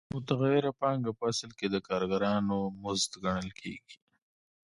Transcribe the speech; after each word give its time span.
متغیره 0.13 0.71
پانګه 0.79 1.11
په 1.19 1.23
اصل 1.31 1.51
کې 1.59 1.67
د 1.69 1.75
کارګرانو 1.87 2.57
مزد 2.81 3.11
ګڼل 3.23 3.49
کېږي 3.59 3.97